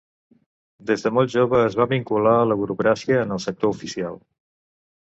[0.91, 4.21] Des de molt jove es va vincular a la burocràcia en el sector oficial.